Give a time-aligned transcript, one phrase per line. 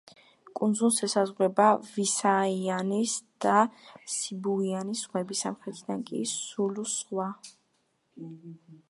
[0.59, 1.67] კუნძულს ესაზღვრება:
[1.97, 3.13] ვისაიანის
[3.47, 3.59] და
[4.15, 7.29] სიბუიანის ზღვები, სამხრეთიდან კი სულუს ზღვა.